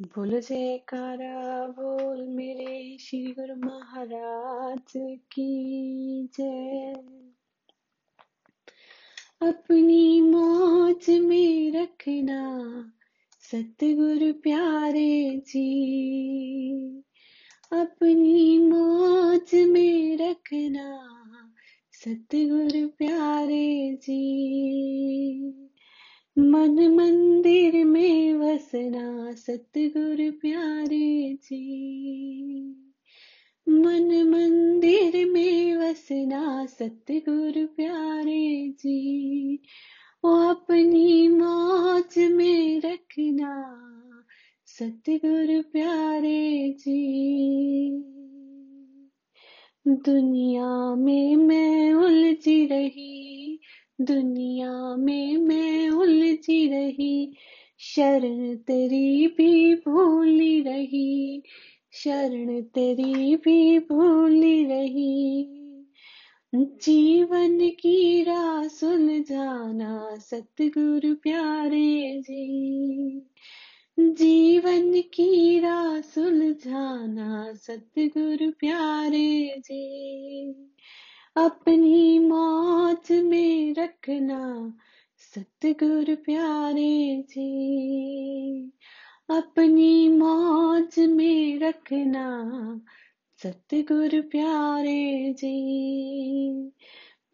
बोल 0.00 0.40
जयकारा, 0.40 1.66
बोल 1.66 2.26
मेरे 2.26 2.98
श्री 3.00 3.34
गुरु 3.38 3.54
महाराज 3.54 4.92
की 5.32 6.28
जय। 6.38 6.94
अपनी 9.42 10.20
मौज 10.20 11.10
में 11.10 11.72
रखना 11.72 12.40
सतगुरु 13.40 14.32
प्यारे 14.32 15.42
जी। 15.46 15.68
अपनी 17.72 18.58
मौज 18.58 19.54
में 19.54 20.16
रखना 20.16 20.88
सतगुरु 21.92 22.88
प्यारे 22.88 23.98
जी। 24.02 24.32
मन 26.38 26.94
मंदिर 26.96 27.55
में 28.56 28.62
बसना 28.62 29.32
सतगुरु 29.32 30.32
प्यारे 30.32 31.38
जी। 31.44 32.60
मन 33.68 34.28
मंदिर 34.28 35.30
में 35.30 35.78
बसना 35.78 36.66
सतगुरु 36.66 37.66
प्यारे 37.66 38.68
जी। 38.68 39.60
वो 40.24 40.48
अपनी 40.48 41.28
मौज 41.28 42.18
में 42.18 42.80
रखना 42.80 43.72
सतगुरु 44.66 45.62
प्यारे 45.62 46.74
जी। 46.78 47.88
दुनिया 49.88 50.94
में 50.94 51.36
मैं 51.36 51.92
उलझी 51.92 52.66
रही, 52.66 53.60
दुनिया 54.00 54.96
में 54.96 55.36
मैं 55.36 55.90
उलझी 55.90 56.68
रही 56.68 57.36
शरण 57.96 58.56
तेरी 58.56 59.26
भी 59.26 59.74
भूली 59.74 60.60
रही, 60.60 61.42
शरण 61.92 62.62
तेरी 62.62 63.36
भी 63.36 63.78
भूली 63.78 64.64
रही। 64.64 65.46
जीवन 66.54 67.68
की 67.68 68.22
राह 68.22 68.68
सुलझाना 68.68 70.16
सतगुरु 70.16 71.14
प्यारे 71.14 72.20
जी। 72.20 73.18
जीवन 74.00 75.00
की 75.00 75.60
राह 75.60 76.00
सुलझाना 76.00 77.52
सतगुरु 77.52 78.50
प्यारे 78.50 79.54
जी। 79.58 80.48
अपनी 81.36 82.18
मौज 82.18 83.12
में 83.12 83.74
रखना 83.74 84.72
सतगुरु 85.18 86.16
प्यारे 86.16 87.22
जी, 87.22 88.72
अपनी 89.30 90.08
मौज 90.08 90.98
में 90.98 91.58
रखना। 91.58 92.26
सतगुरु 93.42 94.22
प्यारे 94.22 95.32
जी, 95.32 96.54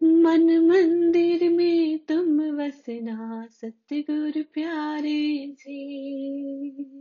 मन 0.02 0.58
मंदिर 0.58 1.50
में 1.50 1.98
तुम 1.98 2.40
वसना। 2.40 3.48
सतगुरु 3.50 4.44
प्यारे 4.54 5.46
जी। 5.46 6.91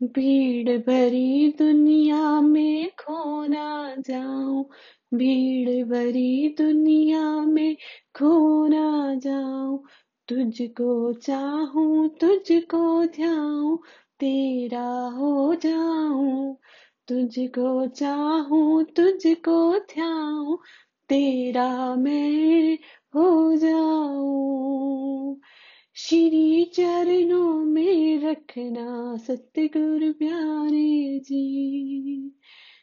भीड़ 0.00 0.78
भरी 0.78 1.52
दुनिया 1.58 2.40
में 2.40 2.90
खो 2.98 3.46
ना 3.46 3.94
जाऊँ। 4.00 4.64
भीड़ 5.14 5.84
भरी 5.84 6.48
दुनिया 6.58 7.22
में 7.44 7.76
खो 8.14 8.66
ना 8.68 9.14
जाऊँ। 9.14 9.78
तुझको 10.28 11.12
चाहूँ, 11.12 12.08
तुझको 12.20 13.04
ध्याऊं, 13.06 13.76
तेरा 14.20 14.86
हो 15.16 15.54
जाऊँ। 15.54 16.56
तुझको 17.08 17.86
चाहूँ, 17.86 18.84
तुझको 18.96 19.78
ध्याऊं, 19.78 20.56
तेरा 21.10 21.94
मैं 21.96 22.78
हो 23.14 23.56
जाऊँ। 23.56 24.67
श्री 26.08 26.64
चरणों 26.64 27.64
में 27.64 28.20
रखना 28.20 29.16
सतगुरु 29.16 30.12
प्यारे 30.12 31.18
जी। 31.18 32.32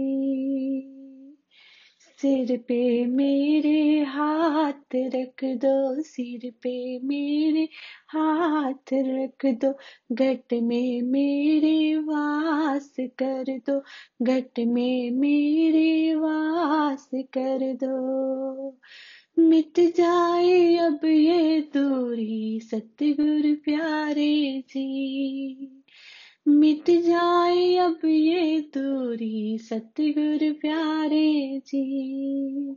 सिर 2.22 2.58
पे 2.58 3.06
मेरे 3.06 4.00
हाथ 4.04 4.96
रख 4.96 5.44
दो, 5.44 6.02
सिर 6.02 6.52
पे 6.52 7.00
मेरे 7.00 7.64
हाथ 8.10 8.94
रख 8.94 9.46
दो। 9.46 9.74
घट 10.12 10.54
में 10.54 11.02
मेरे 11.02 11.98
वास 11.98 12.96
कर 13.00 13.62
दो, 13.70 13.84
घट 14.22 14.60
में 14.60 15.12
मेरे 15.12 16.16
वास 16.16 17.10
कर 17.16 17.74
दो। 17.74 18.78
मिट 19.40 19.80
जाए 19.80 20.76
अब 20.76 21.06
ये 21.06 21.62
दूरी, 21.62 22.60
सतगुरु 22.60 23.56
प्यारे 23.56 24.64
जी। 24.70 25.84
मिट 26.48 26.90
जाए 26.90 27.76
अब 27.76 28.00
ये 28.06 28.60
दूरी, 28.62 29.58
सतगुरु 29.58 30.54
प्यारे 30.54 31.62
जी। 31.68 32.72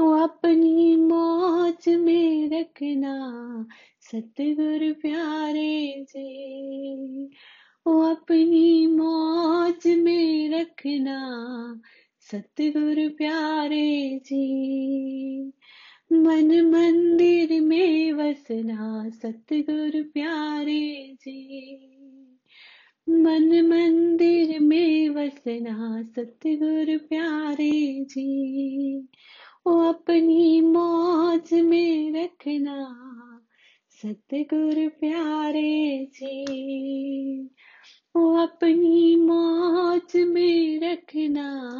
वो 0.00 0.10
अपनी 0.10 0.96
मौज 0.96 1.88
में 1.88 2.60
रखना, 2.60 3.66
सतगुरु 4.00 4.94
प्यारे 4.94 6.06
जी। 6.08 7.24
वो 7.86 8.02
अपनी 8.02 8.86
मौज 8.86 9.86
में 9.86 10.50
रखना, 10.50 11.18
सतगुरु 12.20 13.10
प्यारे 13.10 14.20
जी। 14.24 15.52
मन 16.12 16.70
मंदिर 16.70 17.60
में 17.60 18.12
वसना 18.12 19.08
सतगुरु 19.08 20.04
प्यारे 20.04 21.16
जी। 21.20 21.78
मन 23.08 23.66
मंदिर 23.68 24.60
में 24.60 25.08
वसना 25.08 26.02
सतगुरु 26.02 26.98
प्यारे 26.98 28.04
जी। 28.04 28.98
वो 29.66 29.80
अपनी 29.80 30.60
मौज 30.60 31.54
में 31.54 32.12
रखना 32.12 32.88
सतगुरु 33.90 34.88
प्यारे 34.88 36.08
जी। 36.14 36.44
वो 38.16 38.36
अपनी 38.36 39.16
मौज 39.16 40.16
में 40.16 40.80
रखना 40.80 41.71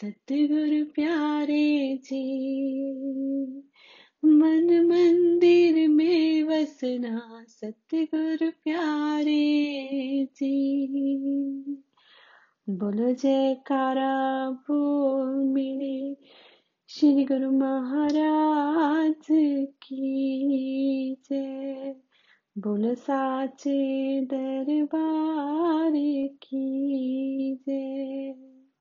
सतगुरु 0.00 0.84
प्यारे 0.94 1.96
जी, 1.96 2.22
मन 4.24 4.86
मंदिर 4.86 5.88
में 5.88 6.46
बसना 6.46 7.44
सतगुरु 7.48 8.50
प्यारे 8.50 10.24
जी। 10.24 10.86
बोलो 12.68 13.12
जयकारा 13.12 14.50
बोल 14.50 15.44
मेरे 15.44 16.16
श्री 16.88 17.24
गुरु 17.24 17.50
महाराज 17.50 19.26
की 19.82 21.16
जय। 21.30 21.94
बोलो 22.58 22.94
साचे 22.94 24.20
दरबार 24.20 25.92
की 26.32 27.54
जय। 27.54 28.45